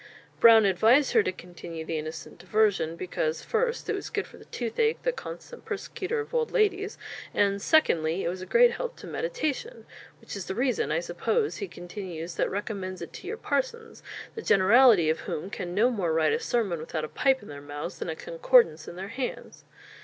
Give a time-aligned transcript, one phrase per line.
[0.39, 4.45] Brown advised her to continue the "innocent diversion" because, first, it was good for the
[4.45, 6.97] toothache, "the constant persecutor of old ladies,"
[7.35, 9.85] and, secondly, it was a great help to meditation,
[10.19, 14.01] "which is the reason, I suppose," he continues, "that recommends it to your parsons;
[14.33, 17.61] the generality of whom can no more write a sermon without a pipe in their
[17.61, 19.65] mouths, than a concordance in their hands."